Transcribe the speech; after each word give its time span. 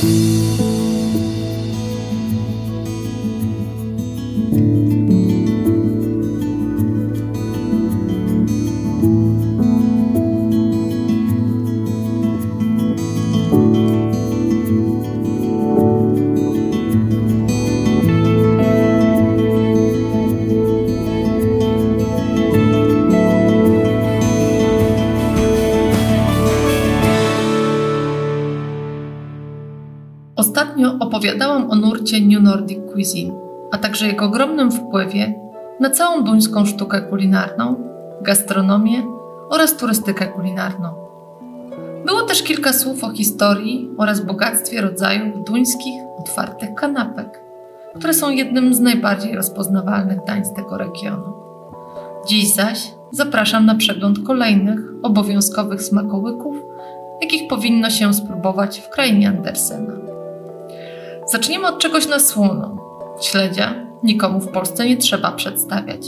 Ostatnio 0.00 0.69
New 32.18 32.42
Nordic 32.42 32.78
Cuisine, 32.92 33.32
a 33.72 33.78
także 33.78 34.06
jego 34.06 34.24
ogromnym 34.24 34.72
wpływie 34.72 35.34
na 35.80 35.90
całą 35.90 36.24
duńską 36.24 36.66
sztukę 36.66 37.00
kulinarną, 37.00 37.76
gastronomię 38.22 39.02
oraz 39.50 39.76
turystykę 39.76 40.26
kulinarną. 40.26 40.88
Było 42.06 42.22
też 42.22 42.42
kilka 42.42 42.72
słów 42.72 43.04
o 43.04 43.10
historii 43.10 43.90
oraz 43.98 44.20
bogactwie 44.20 44.80
rodzajów 44.80 45.44
duńskich 45.44 45.94
otwartych 46.18 46.74
kanapek, 46.74 47.40
które 47.94 48.14
są 48.14 48.30
jednym 48.30 48.74
z 48.74 48.80
najbardziej 48.80 49.34
rozpoznawalnych 49.34 50.24
dań 50.24 50.44
z 50.44 50.52
tego 50.52 50.78
regionu. 50.78 51.32
Dziś 52.28 52.54
zaś 52.54 52.94
zapraszam 53.12 53.66
na 53.66 53.74
przegląd 53.74 54.26
kolejnych 54.26 54.78
obowiązkowych 55.02 55.82
smakołyków, 55.82 56.56
jakich 57.22 57.48
powinno 57.48 57.90
się 57.90 58.14
spróbować 58.14 58.80
w 58.80 58.88
krainie 58.88 59.28
Andersena. 59.28 60.09
Zacznijmy 61.30 61.66
od 61.66 61.78
czegoś 61.78 62.08
na 62.08 62.18
słono. 62.18 62.76
Śledzia 63.20 63.74
nikomu 64.02 64.40
w 64.40 64.48
Polsce 64.48 64.86
nie 64.86 64.96
trzeba 64.96 65.32
przedstawiać. 65.32 66.06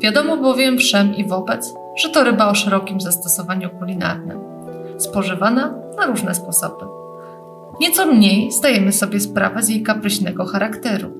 Wiadomo 0.00 0.36
bowiem 0.36 0.78
wszem 0.78 1.16
i 1.16 1.24
wobec, 1.24 1.74
że 1.96 2.08
to 2.08 2.24
ryba 2.24 2.48
o 2.48 2.54
szerokim 2.54 3.00
zastosowaniu 3.00 3.70
kulinarnym, 3.70 4.38
spożywana 4.98 5.74
na 5.98 6.06
różne 6.06 6.34
sposoby. 6.34 6.84
Nieco 7.80 8.06
mniej 8.06 8.52
zdajemy 8.52 8.92
sobie 8.92 9.20
sprawę 9.20 9.62
z 9.62 9.68
jej 9.68 9.82
kapryśnego 9.82 10.44
charakteru. 10.44 11.10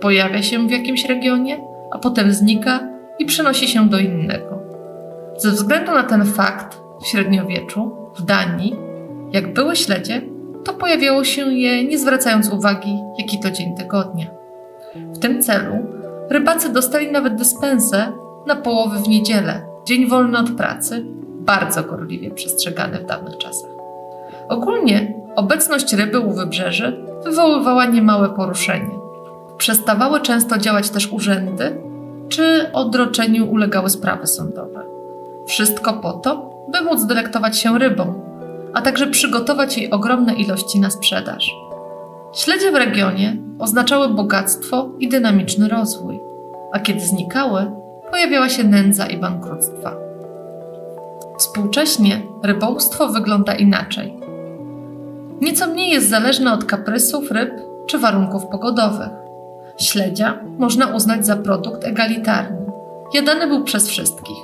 Pojawia 0.00 0.42
się 0.42 0.66
w 0.66 0.70
jakimś 0.70 1.04
regionie, 1.04 1.64
a 1.90 1.98
potem 1.98 2.32
znika 2.32 2.80
i 3.18 3.26
przenosi 3.26 3.68
się 3.68 3.88
do 3.88 3.98
innego. 3.98 4.58
Ze 5.36 5.50
względu 5.50 5.92
na 5.92 6.02
ten 6.02 6.24
fakt, 6.24 6.80
w 7.02 7.06
średniowieczu, 7.06 7.96
w 8.16 8.22
Danii, 8.22 8.76
jak 9.32 9.54
były 9.54 9.76
śledzie, 9.76 10.22
to 10.70 10.74
pojawiało 10.74 11.24
się 11.24 11.52
je 11.52 11.84
nie 11.84 11.98
zwracając 11.98 12.52
uwagi, 12.52 12.98
jaki 13.18 13.40
to 13.40 13.50
dzień 13.50 13.76
tygodnia. 13.76 14.26
W 14.94 15.18
tym 15.18 15.42
celu 15.42 15.74
rybacy 16.28 16.72
dostali 16.72 17.12
nawet 17.12 17.34
dyspensę 17.34 18.12
na 18.46 18.56
połowy 18.56 18.98
w 18.98 19.08
niedzielę, 19.08 19.62
dzień 19.84 20.08
wolny 20.08 20.38
od 20.38 20.50
pracy, 20.50 21.04
bardzo 21.40 21.82
gorliwie 21.82 22.30
przestrzegany 22.30 22.98
w 22.98 23.06
dawnych 23.06 23.38
czasach. 23.38 23.70
Ogólnie 24.48 25.14
obecność 25.36 25.92
ryby 25.92 26.20
u 26.20 26.30
wybrzeży 26.32 27.04
wywoływała 27.24 27.86
niemałe 27.86 28.28
poruszenie. 28.28 28.98
Przestawały 29.58 30.20
często 30.20 30.58
działać 30.58 30.90
też 30.90 31.12
urzędy, 31.12 31.82
czy 32.28 32.72
odroczeniu 32.72 33.50
ulegały 33.50 33.90
sprawy 33.90 34.26
sądowe. 34.26 34.84
Wszystko 35.46 35.92
po 35.92 36.12
to, 36.12 36.50
by 36.72 36.80
móc 36.80 37.06
delektować 37.06 37.58
się 37.58 37.78
rybą, 37.78 38.29
a 38.74 38.82
także 38.82 39.06
przygotować 39.06 39.78
jej 39.78 39.90
ogromne 39.90 40.34
ilości 40.34 40.80
na 40.80 40.90
sprzedaż. 40.90 41.50
Śledzie 42.34 42.72
w 42.72 42.74
regionie 42.74 43.36
oznaczały 43.58 44.08
bogactwo 44.08 44.90
i 44.98 45.08
dynamiczny 45.08 45.68
rozwój, 45.68 46.20
a 46.72 46.78
kiedy 46.78 47.00
znikały, 47.00 47.70
pojawiała 48.10 48.48
się 48.48 48.64
nędza 48.64 49.06
i 49.06 49.16
bankructwa. 49.16 49.96
Współcześnie 51.38 52.22
rybołówstwo 52.42 53.08
wygląda 53.08 53.54
inaczej. 53.54 54.16
Nieco 55.40 55.66
mniej 55.66 55.90
jest 55.90 56.08
zależne 56.08 56.52
od 56.52 56.64
kaprysów 56.64 57.30
ryb 57.30 57.50
czy 57.86 57.98
warunków 57.98 58.46
pogodowych. 58.46 59.10
Śledzia 59.78 60.38
można 60.58 60.86
uznać 60.86 61.26
za 61.26 61.36
produkt 61.36 61.84
egalitarny. 61.84 62.66
Jadany 63.14 63.46
był 63.46 63.64
przez 63.64 63.88
wszystkich. 63.88 64.36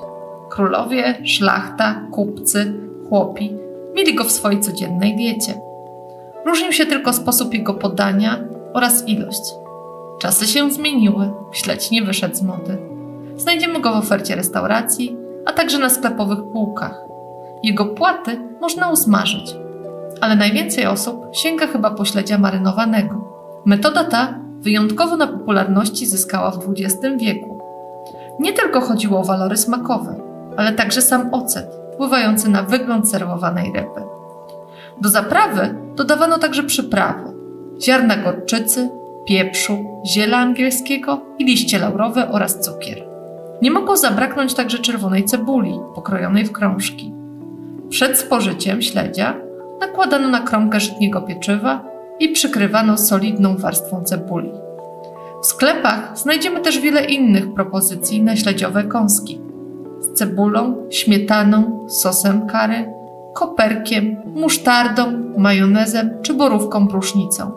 Królowie, 0.51 1.15
szlachta, 1.25 2.01
kupcy, 2.13 2.75
chłopi 3.09 3.66
mieli 3.97 4.15
go 4.15 4.25
w 4.25 4.33
swojej 4.33 4.61
codziennej 4.61 5.17
diecie. 5.17 5.61
Różnił 6.47 6.73
się 6.73 6.87
tylko 6.87 7.13
sposób 7.13 7.55
jego 7.55 7.75
podania 7.75 8.39
oraz 8.75 9.09
ilość. 9.09 9.43
Czasy 10.21 10.47
się 10.47 10.71
zmieniły, 10.71 11.33
śledź 11.53 11.91
nie 11.91 12.03
wyszedł 12.03 12.35
z 12.35 12.43
mody. 12.43 12.79
Znajdziemy 13.37 13.81
go 13.81 13.93
w 13.93 13.97
ofercie 13.97 14.37
restauracji, 14.37 15.17
a 15.47 15.53
także 15.53 15.79
na 15.79 15.91
sklepowych 15.91 16.39
półkach. 16.53 17.01
Jego 17.63 17.87
płaty 17.87 18.41
można 18.61 18.91
usmażyć, 18.91 19.55
ale 20.21 20.37
najwięcej 20.37 20.87
osób 20.87 21.27
sięga 21.33 21.67
chyba 21.67 21.91
po 21.91 22.05
śledzia 22.05 22.39
marynowanego. 22.39 23.15
Metoda 23.65 24.05
ta 24.05 24.39
wyjątkowo 24.61 25.17
na 25.17 25.27
popularności 25.27 26.07
zyskała 26.07 26.51
w 26.51 26.71
XX 26.71 26.99
wieku. 27.17 27.59
Nie 28.41 28.53
tylko 28.53 28.81
chodziło 28.81 29.19
o 29.19 29.25
walory 29.25 29.57
smakowe, 29.57 30.21
ale 30.57 30.73
także 30.73 31.03
sam 31.03 31.35
ocet, 31.35 31.86
wpływający 31.97 32.49
na 32.49 32.63
wygląd 32.63 33.11
serwowanej 33.11 33.73
ryby. 33.73 34.01
Do 35.01 35.09
zaprawy 35.09 35.75
dodawano 35.95 36.39
także 36.39 36.63
przyprawy: 36.63 37.33
ziarna 37.83 38.17
gorczycy, 38.17 38.91
pieprzu, 39.27 40.03
ziela 40.07 40.39
angielskiego 40.39 41.21
i 41.39 41.45
liście 41.45 41.79
laurowe 41.79 42.29
oraz 42.29 42.61
cukier. 42.61 43.07
Nie 43.63 43.71
mogło 43.71 43.97
zabraknąć 43.97 44.55
także 44.55 44.79
czerwonej 44.79 45.25
cebuli, 45.25 45.81
pokrojonej 45.95 46.45
w 46.45 46.53
krążki. 46.53 47.13
Przed 47.89 48.19
spożyciem 48.19 48.83
śledzia 48.83 49.35
nakładano 49.81 50.29
na 50.29 50.41
kromkę 50.41 50.81
żytniego 50.81 51.23
pieczywa 51.23 51.85
i 52.21 52.29
przykrywano 52.29 52.99
solidną 52.99 53.57
warstwą 53.57 54.05
cebuli. 54.05 54.51
W 55.43 55.47
sklepach 55.47 56.19
znajdziemy 56.19 56.61
też 56.61 56.79
wiele 56.79 57.05
innych 57.05 57.55
propozycji 57.55 58.23
na 58.23 58.37
śledziowe 58.37 58.85
kąski, 58.85 59.41
cebulą, 60.17 60.87
śmietaną, 60.91 61.87
sosem 61.89 62.47
kary, 62.47 62.93
koperkiem, 63.35 64.17
musztardą, 64.35 65.03
majonezem 65.37 66.11
czy 66.23 66.35
borówką 66.35 66.89
prusznicą. 66.89 67.51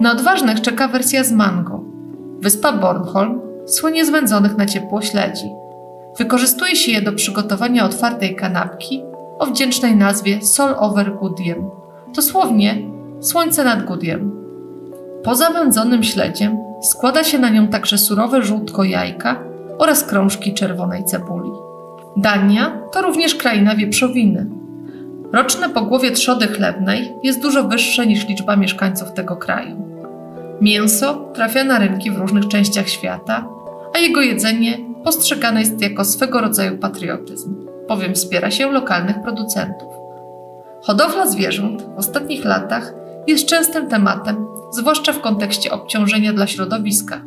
Na 0.00 0.12
odważnych 0.12 0.60
czeka 0.60 0.88
wersja 0.88 1.24
z 1.24 1.32
mango. 1.32 1.80
Wyspa 2.40 2.72
Bornholm 2.72 3.40
słynie 3.66 4.06
z 4.06 4.10
wędzonych 4.10 4.56
na 4.56 4.66
ciepło 4.66 5.02
śledzi. 5.02 5.50
Wykorzystuje 6.18 6.76
się 6.76 6.92
je 6.92 7.02
do 7.02 7.12
przygotowania 7.12 7.84
otwartej 7.84 8.36
kanapki 8.36 9.02
o 9.38 9.46
wdzięcznej 9.46 9.96
nazwie 9.96 10.42
Sol 10.42 10.74
over 10.78 11.14
Gudiem. 11.14 11.70
Dosłownie 12.14 12.78
słońce 13.20 13.64
nad 13.64 13.84
Gudiem. 13.84 14.32
Poza 15.24 15.50
wędzonym 15.50 16.02
śledziem 16.02 16.58
składa 16.82 17.24
się 17.24 17.38
na 17.38 17.48
nią 17.48 17.68
także 17.68 17.98
surowe 17.98 18.42
żółtko 18.42 18.84
jajka 18.84 19.40
oraz 19.78 20.04
krążki 20.04 20.54
czerwonej 20.54 21.04
cebuli. 21.04 21.50
Dania 22.16 22.82
to 22.92 23.02
również 23.02 23.34
kraina 23.34 23.76
wieprzowiny. 23.76 24.46
Roczne 25.32 25.68
pogłowie 25.68 26.10
trzody 26.10 26.46
chlebnej 26.46 27.12
jest 27.22 27.42
dużo 27.42 27.64
wyższe 27.64 28.06
niż 28.06 28.28
liczba 28.28 28.56
mieszkańców 28.56 29.12
tego 29.12 29.36
kraju. 29.36 29.76
Mięso 30.60 31.14
trafia 31.34 31.64
na 31.64 31.78
rynki 31.78 32.10
w 32.10 32.16
różnych 32.16 32.48
częściach 32.48 32.88
świata, 32.88 33.48
a 33.94 33.98
jego 33.98 34.22
jedzenie 34.22 34.78
postrzegane 35.04 35.60
jest 35.60 35.80
jako 35.80 36.04
swego 36.04 36.40
rodzaju 36.40 36.78
patriotyzm, 36.78 37.66
bowiem 37.88 38.14
wspiera 38.14 38.50
się 38.50 38.72
lokalnych 38.72 39.22
producentów. 39.22 39.92
Hodowla 40.82 41.26
zwierząt 41.26 41.82
w 41.82 41.98
ostatnich 41.98 42.44
latach 42.44 42.94
jest 43.26 43.46
częstym 43.46 43.88
tematem, 43.88 44.46
zwłaszcza 44.72 45.12
w 45.12 45.20
kontekście 45.20 45.70
obciążenia 45.70 46.32
dla 46.32 46.46
środowiska. 46.46 47.20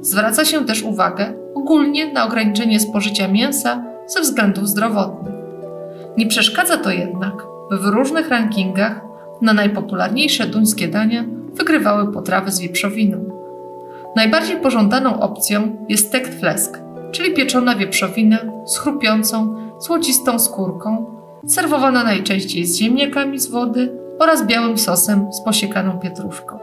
Zwraca 0.00 0.44
się 0.44 0.64
też 0.64 0.82
uwagę 0.82 1.32
ogólnie 1.54 2.12
na 2.12 2.26
ograniczenie 2.26 2.80
spożycia 2.80 3.28
mięsa 3.28 3.89
ze 4.14 4.20
względów 4.20 4.68
zdrowotnych. 4.68 5.34
Nie 6.16 6.26
przeszkadza 6.26 6.76
to 6.76 6.90
jednak, 6.90 7.34
by 7.70 7.78
w 7.78 7.84
różnych 7.84 8.28
rankingach 8.28 9.00
na 9.42 9.52
najpopularniejsze 9.52 10.46
duńskie 10.46 10.88
dania 10.88 11.24
wygrywały 11.54 12.12
potrawy 12.12 12.52
z 12.52 12.60
wieprzowiną. 12.60 13.24
Najbardziej 14.16 14.56
pożądaną 14.56 15.20
opcją 15.20 15.76
jest 15.88 16.12
tekt 16.12 16.40
flesk, 16.40 16.78
czyli 17.12 17.34
pieczona 17.34 17.76
wieprzowina 17.76 18.38
z 18.66 18.78
chrupiącą, 18.78 19.56
złocistą 19.80 20.38
skórką, 20.38 21.06
serwowana 21.46 22.04
najczęściej 22.04 22.66
z 22.66 22.76
ziemniakami 22.76 23.38
z 23.38 23.50
wody 23.50 23.92
oraz 24.18 24.46
białym 24.46 24.78
sosem 24.78 25.32
z 25.32 25.40
posiekaną 25.44 25.98
pietruszką. 25.98 26.58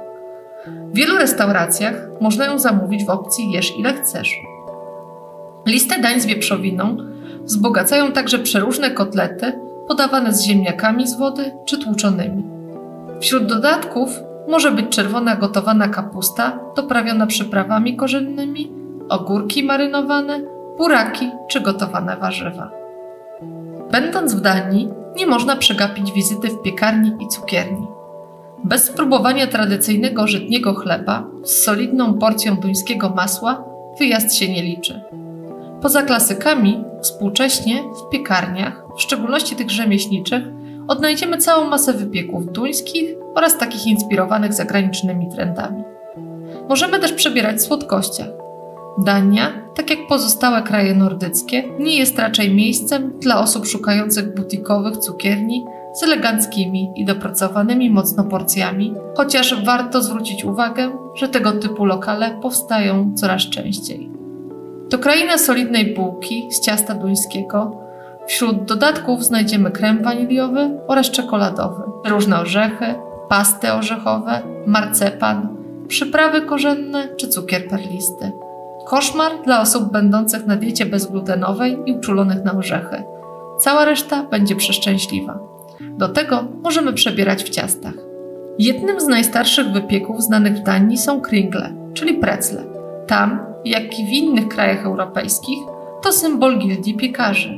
W 0.68 0.96
wielu 0.96 1.18
restauracjach 1.18 2.08
można 2.22 2.46
ją 2.46 2.60
zamówić 2.60 3.06
w 3.06 3.10
opcji 3.10 3.52
jesz 3.52 3.74
ile 3.80 3.94
chcesz. 3.94 4.40
Listę 5.66 6.00
dań 6.02 6.22
z 6.22 6.26
wieprzowiną 6.26 6.98
wzbogacają 7.48 8.12
także 8.12 8.40
przeróżne 8.40 8.92
kotlety 8.92 9.60
podawane 9.88 10.34
z 10.34 10.44
ziemniakami 10.44 11.08
z 11.08 11.18
wody 11.18 11.52
czy 11.66 11.78
tłuczonymi. 11.78 12.44
Wśród 13.20 13.46
dodatków 13.46 14.10
może 14.48 14.72
być 14.72 14.90
czerwona 14.90 15.36
gotowana 15.36 15.88
kapusta 15.88 16.60
doprawiona 16.76 17.28
przyprawami 17.28 17.96
korzennymi, 17.96 18.72
ogórki 19.10 19.64
marynowane, 19.64 20.40
buraki 20.78 21.32
czy 21.50 21.62
gotowane 21.62 22.18
warzywa. 22.18 22.72
Będąc 23.92 24.34
w 24.34 24.42
Danii, 24.42 24.90
nie 25.18 25.28
można 25.28 25.56
przegapić 25.56 26.12
wizyty 26.12 26.48
w 26.48 26.62
piekarni 26.62 27.12
i 27.20 27.28
cukierni. 27.28 27.88
Bez 28.64 28.84
spróbowania 28.84 29.48
tradycyjnego 29.48 30.28
żytniego 30.28 30.74
chleba 30.74 31.24
z 31.44 31.64
solidną 31.64 32.14
porcją 32.14 32.56
duńskiego 32.56 33.10
masła 33.10 33.64
wyjazd 34.00 34.36
się 34.36 34.54
nie 34.54 34.64
liczy. 34.64 35.02
Poza 35.82 36.02
klasykami, 36.02 36.84
współcześnie 37.02 37.84
w 37.84 38.10
piekarniach, 38.10 38.84
w 38.98 39.02
szczególności 39.02 39.56
tych 39.56 39.70
rzemieślniczych, 39.70 40.44
odnajdziemy 40.88 41.38
całą 41.38 41.70
masę 41.70 41.94
wypieków 41.94 42.52
duńskich 42.52 43.16
oraz 43.36 43.58
takich 43.58 43.88
inspirowanych 43.88 44.54
zagranicznymi 44.54 45.32
trendami. 45.32 45.84
Możemy 46.70 47.00
też 47.00 47.14
przebierać 47.14 47.62
w. 47.62 48.26
Dania, 48.98 49.52
tak 49.76 49.90
jak 49.90 50.00
pozostałe 50.10 50.62
kraje 50.62 50.96
nordyckie, 50.96 51.64
nie 51.80 51.98
jest 51.98 52.20
raczej 52.20 52.56
miejscem 52.56 53.20
dla 53.20 53.40
osób 53.40 53.66
szukających 53.66 54.36
butikowych 54.36 54.98
cukierni 54.98 55.66
z 55.94 56.04
eleganckimi 56.04 56.92
i 56.96 57.06
dopracowanymi 57.06 57.90
mocno 57.90 58.24
porcjami, 58.24 58.94
chociaż 59.18 59.66
warto 59.66 60.02
zwrócić 60.02 60.44
uwagę, 60.46 60.92
że 61.16 61.30
tego 61.30 61.52
typu 61.52 61.86
lokale 61.86 62.40
powstają 62.42 63.14
coraz 63.16 63.50
częściej. 63.50 64.18
To 64.90 64.98
kraina 64.98 65.38
solidnej 65.38 65.94
bułki 65.94 66.48
z 66.52 66.60
ciasta 66.60 66.94
duńskiego. 66.94 67.82
Wśród 68.28 68.66
dodatków 68.66 69.24
znajdziemy 69.24 69.72
krem 69.72 70.04
waniliowy 70.04 70.80
oraz 70.88 71.12
czekoladowy, 71.12 71.84
różne 72.06 72.40
orzechy, 72.40 72.96
pasty 73.30 73.74
orzechowe, 73.74 74.42
marcepan, 74.66 75.58
przyprawy 75.88 76.42
korzenne 76.42 77.08
czy 77.18 77.28
cukier 77.28 77.68
perlisty. 77.68 78.32
Koszmar 78.86 79.32
dla 79.46 79.62
osób 79.62 79.92
będących 79.92 80.46
na 80.46 80.56
diecie 80.56 80.86
bezglutenowej 80.86 81.78
i 81.86 81.94
uczulonych 81.94 82.44
na 82.44 82.54
orzechy. 82.54 83.04
Cała 83.60 83.86
reszta 83.86 84.24
będzie 84.24 84.56
przeszczęśliwa. 84.56 85.40
Do 85.98 86.10
tego 86.10 86.44
możemy 86.64 86.94
przebierać 86.94 87.44
w 87.44 87.50
ciastach. 87.50 87.94
Jednym 88.60 89.02
z 89.02 89.08
najstarszych 89.08 89.68
wypieków 89.68 90.24
znanych 90.24 90.56
w 90.56 90.64
Danii 90.64 90.98
są 90.98 91.22
kringle, 91.22 91.74
czyli 91.94 92.14
precle. 92.14 92.64
Tam, 93.08 93.40
jak 93.70 94.00
i 94.00 94.06
w 94.06 94.10
innych 94.10 94.48
krajach 94.48 94.86
europejskich, 94.86 95.60
to 96.02 96.12
symbol 96.12 96.60
gildii 96.60 96.94
piekarzy. 96.94 97.58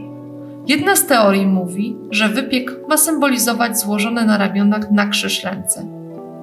Jedna 0.68 0.96
z 0.96 1.06
teorii 1.06 1.48
mówi, 1.48 1.96
że 2.12 2.30
wypiek 2.30 2.72
ma 2.90 2.98
symbolizować 2.98 3.80
złożone 3.80 4.26
na 4.26 4.38
ramionach 4.38 4.92
na 4.92 5.08
krzyż 5.08 5.44
ręce. 5.44 5.86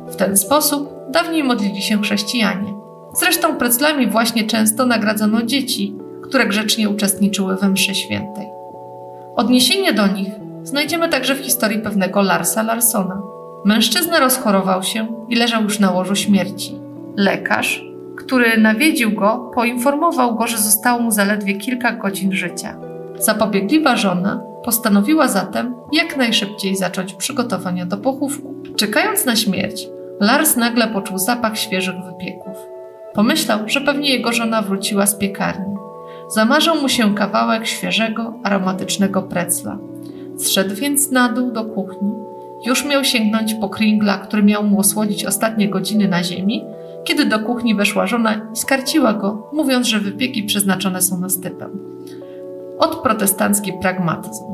W 0.06 0.16
ten 0.16 0.36
sposób 0.36 0.94
dawniej 1.10 1.44
modlili 1.44 1.82
się 1.82 2.02
chrześcijanie. 2.02 2.74
Zresztą 3.14 3.56
preclami 3.56 4.06
właśnie 4.06 4.44
często 4.44 4.86
nagradzano 4.86 5.42
dzieci, 5.42 5.94
które 6.22 6.46
grzecznie 6.46 6.88
uczestniczyły 6.88 7.56
we 7.56 7.68
mszy 7.68 7.94
świętej. 7.94 8.46
Odniesienie 9.36 9.92
do 9.92 10.06
nich 10.06 10.28
znajdziemy 10.62 11.08
także 11.08 11.34
w 11.34 11.38
historii 11.38 11.78
pewnego 11.78 12.22
Larsa 12.22 12.62
Larsona. 12.62 13.22
Mężczyzna 13.64 14.20
rozchorował 14.20 14.82
się 14.82 15.06
i 15.28 15.36
leżał 15.36 15.62
już 15.62 15.78
na 15.78 15.90
łożu 15.90 16.16
śmierci. 16.16 16.78
Lekarz, 17.16 17.85
który 18.16 18.58
nawiedził 18.58 19.12
go, 19.12 19.50
poinformował 19.54 20.34
go, 20.34 20.46
że 20.46 20.58
zostało 20.58 21.00
mu 21.00 21.10
zaledwie 21.10 21.54
kilka 21.54 21.92
godzin 21.92 22.32
życia. 22.32 22.76
Zapobiegliwa 23.18 23.96
żona 23.96 24.42
postanowiła 24.64 25.28
zatem 25.28 25.74
jak 25.92 26.16
najszybciej 26.16 26.76
zacząć 26.76 27.14
przygotowania 27.14 27.86
do 27.86 27.96
pochówku. 27.96 28.54
Czekając 28.76 29.24
na 29.24 29.36
śmierć, 29.36 29.88
Lars 30.20 30.56
nagle 30.56 30.88
poczuł 30.88 31.18
zapach 31.18 31.58
świeżych 31.58 31.94
wypieków. 31.94 32.56
Pomyślał, 33.14 33.58
że 33.66 33.80
pewnie 33.80 34.10
jego 34.10 34.32
żona 34.32 34.62
wróciła 34.62 35.06
z 35.06 35.18
piekarni. 35.18 35.76
Zamarzył 36.34 36.74
mu 36.74 36.88
się 36.88 37.14
kawałek 37.14 37.66
świeżego, 37.66 38.34
aromatycznego 38.42 39.22
precla. 39.22 39.78
Zszedł 40.36 40.74
więc 40.74 41.10
na 41.10 41.28
dół 41.28 41.52
do 41.52 41.64
kuchni. 41.64 42.10
Już 42.66 42.84
miał 42.84 43.04
sięgnąć 43.04 43.54
po 43.54 43.68
kringla, 43.68 44.18
który 44.18 44.42
miał 44.42 44.64
mu 44.64 44.80
osłodzić 44.80 45.24
ostatnie 45.24 45.68
godziny 45.68 46.08
na 46.08 46.24
ziemi, 46.24 46.64
kiedy 47.06 47.24
do 47.24 47.38
kuchni 47.38 47.74
weszła 47.74 48.06
żona 48.06 48.34
i 48.34 48.56
skarciła 48.56 49.12
go, 49.12 49.50
mówiąc, 49.52 49.86
że 49.86 50.00
wypieki 50.00 50.42
przeznaczone 50.42 51.02
są 51.02 51.20
na 51.20 51.28
stypę. 51.28 51.68
Od 52.78 52.96
protestancki 52.96 53.72
pragmatyzm. 53.72 54.44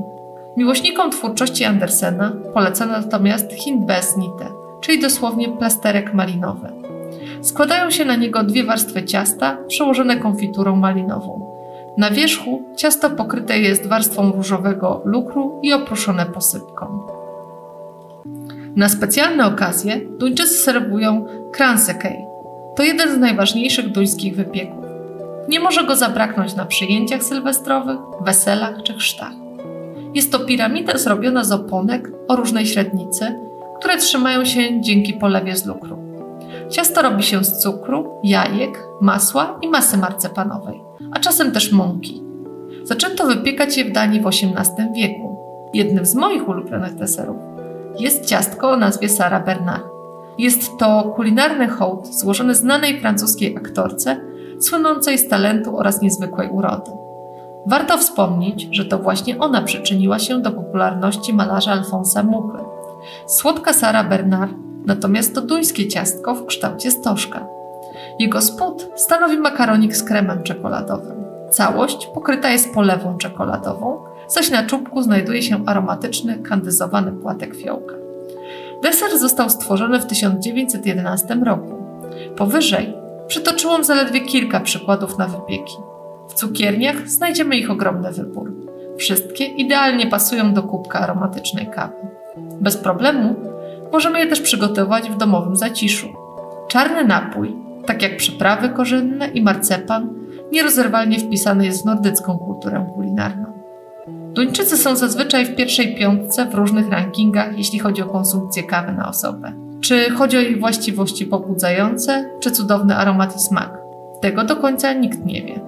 Miłośnikom 0.56 1.10
twórczości 1.10 1.64
Andersena 1.64 2.32
polecano 2.54 2.92
natomiast 2.92 3.52
hindbesnite, 3.52 4.46
czyli 4.80 5.00
dosłownie 5.00 5.48
plasterek 5.48 6.14
malinowy. 6.14 6.68
Składają 7.42 7.90
się 7.90 8.04
na 8.04 8.16
niego 8.16 8.42
dwie 8.42 8.64
warstwy 8.64 9.04
ciasta 9.04 9.56
przełożone 9.68 10.16
konfiturą 10.16 10.76
malinową. 10.76 11.52
Na 11.98 12.10
wierzchu 12.10 12.62
ciasto 12.76 13.10
pokryte 13.10 13.58
jest 13.58 13.86
warstwą 13.86 14.32
różowego 14.32 15.02
lukru 15.04 15.60
i 15.62 15.72
oprószone 15.72 16.26
posypką. 16.26 17.06
Na 18.76 18.88
specjalne 18.88 19.46
okazje 19.46 20.00
Duńczycy 20.18 20.54
serwują 20.54 21.26
kransekej. 21.52 22.31
To 22.76 22.82
jeden 22.82 23.14
z 23.14 23.18
najważniejszych 23.18 23.88
duńskich 23.88 24.36
wypieków. 24.36 24.84
Nie 25.48 25.60
może 25.60 25.84
go 25.84 25.96
zabraknąć 25.96 26.54
na 26.54 26.64
przyjęciach 26.64 27.22
sylwestrowych, 27.22 27.98
weselach 28.20 28.82
czy 28.82 28.94
chrztach. 28.94 29.32
Jest 30.14 30.32
to 30.32 30.38
piramida 30.38 30.98
zrobiona 30.98 31.44
z 31.44 31.52
oponek 31.52 32.10
o 32.28 32.36
różnej 32.36 32.66
średnicy, 32.66 33.34
które 33.78 33.96
trzymają 33.96 34.44
się 34.44 34.80
dzięki 34.80 35.14
polewie 35.14 35.56
z 35.56 35.66
lukru. 35.66 35.98
Ciasto 36.70 37.02
robi 37.02 37.22
się 37.22 37.44
z 37.44 37.58
cukru, 37.58 38.20
jajek, 38.24 38.84
masła 39.00 39.58
i 39.62 39.68
masy 39.68 39.98
marcepanowej, 39.98 40.80
a 41.12 41.18
czasem 41.18 41.52
też 41.52 41.72
mąki. 41.72 42.22
Zaczęto 42.84 43.26
wypiekać 43.26 43.76
je 43.76 43.84
w 43.84 43.92
Danii 43.92 44.20
w 44.20 44.26
XVIII 44.26 44.92
wieku. 44.96 45.36
Jednym 45.74 46.06
z 46.06 46.14
moich 46.14 46.48
ulubionych 46.48 46.94
deserów 46.94 47.36
jest 47.98 48.26
ciastko 48.26 48.70
o 48.70 48.76
nazwie 48.76 49.08
Sara 49.08 49.40
Bernard. 49.40 49.91
Jest 50.38 50.78
to 50.78 51.12
kulinarny 51.16 51.68
hołd 51.68 52.14
złożony 52.14 52.54
znanej 52.54 53.00
francuskiej 53.00 53.56
aktorce, 53.56 54.20
słynącej 54.60 55.18
z 55.18 55.28
talentu 55.28 55.78
oraz 55.78 56.02
niezwykłej 56.02 56.50
urody. 56.50 56.90
Warto 57.66 57.98
wspomnieć, 57.98 58.68
że 58.70 58.84
to 58.84 58.98
właśnie 58.98 59.38
ona 59.38 59.62
przyczyniła 59.62 60.18
się 60.18 60.42
do 60.42 60.52
popularności 60.52 61.34
malarza 61.34 61.72
Alfonsa 61.72 62.22
Muchy. 62.22 62.58
Słodka 63.26 63.72
Sara 63.72 64.04
Bernard 64.04 64.52
natomiast 64.86 65.34
to 65.34 65.40
duńskie 65.40 65.88
ciastko 65.88 66.34
w 66.34 66.46
kształcie 66.46 66.90
stożka. 66.90 67.46
Jego 68.18 68.40
spód 68.40 68.88
stanowi 68.96 69.38
makaronik 69.38 69.96
z 69.96 70.02
kremem 70.02 70.42
czekoladowym. 70.42 71.24
Całość 71.50 72.06
pokryta 72.06 72.50
jest 72.50 72.74
polewą 72.74 73.18
czekoladową, 73.18 74.04
zaś 74.28 74.50
na 74.50 74.62
czubku 74.62 75.02
znajduje 75.02 75.42
się 75.42 75.66
aromatyczny, 75.66 76.38
kandyzowany 76.38 77.12
płatek 77.12 77.56
fiołka. 77.56 77.94
Deser 78.82 79.18
został 79.18 79.50
stworzony 79.50 80.00
w 80.00 80.06
1911 80.06 81.34
roku. 81.34 81.74
Powyżej 82.36 82.94
przytoczyłam 83.26 83.84
zaledwie 83.84 84.20
kilka 84.20 84.60
przykładów 84.60 85.18
na 85.18 85.26
wypieki. 85.26 85.76
W 86.28 86.34
cukierniach 86.34 87.08
znajdziemy 87.08 87.56
ich 87.56 87.70
ogromny 87.70 88.12
wybór. 88.12 88.52
Wszystkie 88.98 89.44
idealnie 89.44 90.06
pasują 90.06 90.54
do 90.54 90.62
kubka 90.62 91.00
aromatycznej 91.00 91.66
kawy. 91.66 91.94
Bez 92.60 92.76
problemu 92.76 93.34
możemy 93.92 94.18
je 94.18 94.26
też 94.26 94.40
przygotować 94.40 95.10
w 95.10 95.16
domowym 95.16 95.56
zaciszu. 95.56 96.08
Czarny 96.68 97.04
napój, 97.04 97.56
tak 97.86 98.02
jak 98.02 98.16
przyprawy 98.16 98.68
korzenne 98.68 99.28
i 99.28 99.42
marcepan, 99.42 100.14
nierozerwalnie 100.52 101.18
wpisany 101.18 101.64
jest 101.64 101.82
w 101.82 101.86
nordycką 101.86 102.38
kulturę 102.38 102.86
kulinarną. 102.94 103.51
Duńczycy 104.32 104.76
są 104.76 104.96
zazwyczaj 104.96 105.46
w 105.46 105.56
pierwszej 105.56 105.94
piątce 105.94 106.46
w 106.46 106.54
różnych 106.54 106.90
rankingach, 106.90 107.58
jeśli 107.58 107.78
chodzi 107.78 108.02
o 108.02 108.06
konsumpcję 108.06 108.62
kawy 108.62 108.92
na 108.92 109.08
osobę. 109.08 109.52
Czy 109.80 110.10
chodzi 110.10 110.36
o 110.36 110.40
jej 110.40 110.60
właściwości 110.60 111.26
pobudzające, 111.26 112.30
czy 112.40 112.50
cudowny 112.50 112.96
aromat 112.96 113.36
i 113.36 113.38
smak? 113.38 113.78
Tego 114.20 114.44
do 114.44 114.56
końca 114.56 114.92
nikt 114.92 115.24
nie 115.24 115.42
wie. 115.42 115.60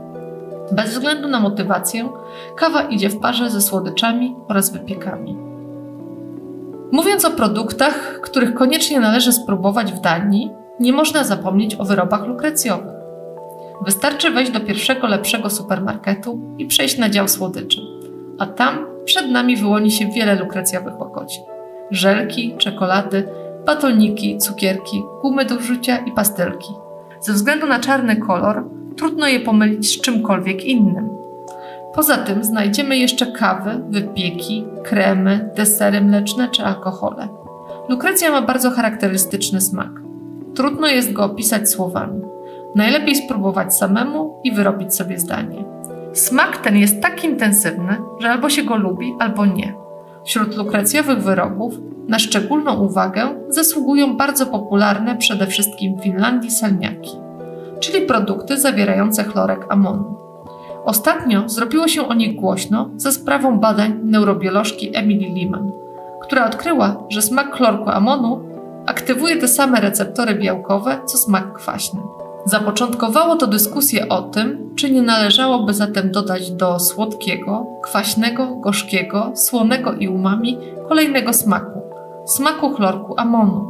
Bez 0.73 0.91
względu 0.91 1.29
na 1.29 1.41
motywację, 1.41 2.09
kawa 2.57 2.83
idzie 2.83 3.11
w 3.11 3.21
parze 3.21 3.51
ze 3.51 3.61
słodyczami 3.61 4.37
oraz 4.49 4.71
wypiekami. 4.71 5.37
Mówiąc 6.93 7.25
o 7.25 7.31
produktach, 7.31 8.21
których 8.23 8.55
koniecznie 8.55 9.01
należy 9.01 9.33
spróbować 9.33 9.93
w 9.93 10.01
Danii, 10.01 10.51
nie 10.81 10.93
można 10.93 11.25
zapomnieć 11.25 11.75
o 11.75 11.85
wyrobach 11.85 12.27
lukrecjowych. 12.27 12.95
Wystarczy 13.85 14.31
wejść 14.31 14.53
do 14.53 14.61
pierwszego 14.61 15.07
lepszego 15.07 15.51
supermarketu 15.51 16.41
i 16.59 16.67
przejść 16.67 16.99
na 16.99 17.09
dział 17.09 17.29
słodyczy, 17.29 17.81
a 18.39 18.47
tam 18.47 18.87
przed 19.05 19.31
nami 19.31 19.57
wyłoni 19.57 19.91
się 19.91 20.07
wiele 20.07 20.35
lukrecjowych 20.35 21.01
łakoci. 21.01 21.41
Żelki, 21.91 22.55
czekolady, 22.59 23.29
batoniki, 23.67 24.39
cukierki, 24.39 25.03
gumy 25.23 25.45
do 25.45 25.57
wrzucia 25.57 25.99
i 25.99 26.13
pastelki. 26.13 26.73
Ze 27.21 27.33
względu 27.33 27.67
na 27.67 27.81
czarny 27.81 28.17
kolor 28.17 28.65
trudno 28.97 29.29
je 29.29 29.41
pomylić 29.41 29.89
z 29.89 30.01
czymkolwiek 30.01 30.65
innym. 30.65 31.11
Poza 31.95 32.17
tym 32.17 32.45
znajdziemy 32.45 32.99
jeszcze 32.99 33.27
kawy, 33.27 33.81
wypieki, 33.89 34.65
kremy, 34.85 35.51
desery 35.57 36.01
mleczne 36.01 36.49
czy 36.49 36.65
alkohole. 36.65 37.29
Lukrecja 37.89 38.31
ma 38.31 38.43
bardzo 38.43 38.71
charakterystyczny 38.71 39.61
smak. 39.61 39.91
Trudno 40.55 40.87
jest 40.87 41.13
go 41.13 41.25
opisać 41.25 41.71
słowami. 41.71 42.21
Najlepiej 42.75 43.17
spróbować 43.17 43.77
samemu 43.77 44.41
i 44.45 44.53
wyrobić 44.53 44.95
sobie 44.95 45.19
zdanie. 45.19 45.74
Smak 46.15 46.57
ten 46.57 46.77
jest 46.77 47.03
tak 47.03 47.25
intensywny, 47.25 47.97
że 48.19 48.31
albo 48.31 48.51
się 48.51 48.63
go 48.63 48.77
lubi, 48.77 49.15
albo 49.19 49.47
nie. 49.47 49.75
Wśród 50.25 50.57
lukrecjowych 50.57 51.23
wyrobów 51.23 51.75
na 52.09 52.19
szczególną 52.19 52.75
uwagę 52.75 53.29
zasługują 53.49 54.17
bardzo 54.17 54.47
popularne 54.47 55.17
przede 55.17 55.47
wszystkim 55.47 55.97
w 55.97 56.03
Finlandii 56.03 56.51
salniaki, 56.51 57.11
czyli 57.81 58.07
produkty 58.07 58.61
zawierające 58.61 59.25
chlorek 59.25 59.67
amonu. 59.69 60.17
Ostatnio 60.85 61.49
zrobiło 61.49 61.89
się 61.89 62.09
o 62.09 62.15
nich 62.15 62.37
głośno 62.37 62.91
za 62.97 63.13
sprawą 63.13 63.59
badań 63.59 64.01
neurobiolożki 64.03 64.97
Emily 64.97 65.41
Lehman, 65.41 65.73
która 66.23 66.47
odkryła, 66.47 67.05
że 67.09 67.23
smak 67.23 67.57
chlorku 67.57 67.91
amonu 67.91 68.41
aktywuje 68.87 69.37
te 69.37 69.49
same 69.49 69.81
receptory 69.81 70.35
białkowe 70.35 70.99
co 71.07 71.19
smak 71.19 71.53
kwaśny. 71.53 72.01
Zapoczątkowało 72.47 73.37
to 73.37 73.47
dyskusję 73.47 74.09
o 74.09 74.23
tym, 74.23 74.71
czy 74.77 74.91
nie 74.91 75.03
należałoby 75.03 75.75
zatem 75.75 76.13
dodać 76.13 76.51
do 76.51 76.81
słodkiego, 76.81 77.67
kwaśnego, 77.83 78.47
gorzkiego, 78.47 79.33
słonego 79.35 79.93
i 79.93 80.09
umami 80.09 80.59
kolejnego 80.89 81.33
smaku 81.33 81.75
smaku 82.25 82.75
chlorku 82.75 83.15
amonu. 83.17 83.69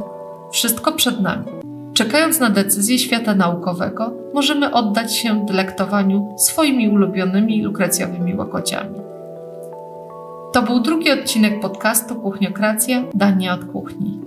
Wszystko 0.51 0.91
przed 0.91 1.21
nami. 1.21 1.45
Czekając 1.93 2.39
na 2.39 2.49
decyzję 2.49 2.99
świata 2.99 3.35
naukowego, 3.35 4.13
możemy 4.33 4.73
oddać 4.73 5.15
się 5.15 5.45
delektowaniu 5.45 6.35
swoimi 6.37 6.89
ulubionymi 6.89 7.63
lukrecjowymi 7.63 8.35
łakociami. 8.35 8.99
To 10.53 10.61
był 10.61 10.79
drugi 10.79 11.11
odcinek 11.11 11.59
podcastu 11.59 12.15
Kuchniokracja 12.15 13.03
Dania 13.13 13.53
od 13.53 13.65
kuchni. 13.65 14.24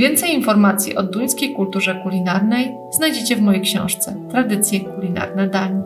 Więcej 0.00 0.34
informacji 0.34 0.96
o 0.96 1.02
duńskiej 1.02 1.54
kulturze 1.54 2.00
kulinarnej 2.02 2.74
znajdziecie 2.90 3.36
w 3.36 3.40
mojej 3.40 3.62
książce 3.62 4.16
Tradycje 4.30 4.80
kulinarne 4.80 5.48
Danii. 5.48 5.82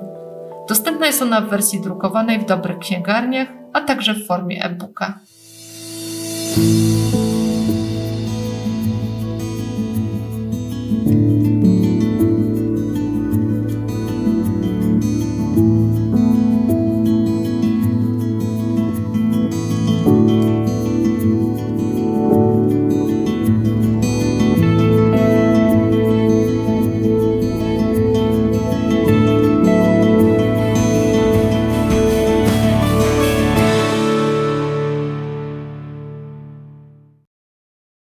Dostępna 0.68 1.06
jest 1.06 1.22
ona 1.22 1.40
w 1.40 1.48
wersji 1.48 1.80
drukowanej 1.80 2.38
w 2.38 2.46
dobrych 2.46 2.78
księgarniach, 2.78 3.48
a 3.72 3.80
także 3.80 4.14
w 4.14 4.26
formie 4.26 4.64
e-booka. 4.64 5.18